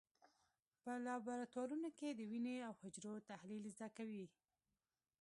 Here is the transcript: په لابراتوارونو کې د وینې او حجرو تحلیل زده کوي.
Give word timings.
په 0.83 0.91
لابراتوارونو 1.05 1.89
کې 1.97 2.09
د 2.13 2.21
وینې 2.31 2.55
او 2.67 2.73
حجرو 2.81 3.25
تحلیل 3.29 3.63
زده 3.75 3.87
کوي. 3.97 4.25